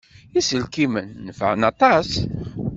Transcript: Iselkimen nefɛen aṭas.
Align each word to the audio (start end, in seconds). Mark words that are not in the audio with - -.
Iselkimen 0.39 1.09
nefɛen 1.25 1.61
aṭas. 1.71 2.09